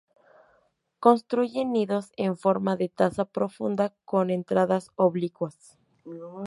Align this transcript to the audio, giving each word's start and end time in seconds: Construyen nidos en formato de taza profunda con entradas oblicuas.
Construyen 0.99 1.71
nidos 1.73 2.07
en 2.25 2.31
formato 2.43 2.79
de 2.79 2.89
taza 2.89 3.23
profunda 3.25 3.93
con 4.09 4.31
entradas 4.31 4.89
oblicuas. 4.95 5.77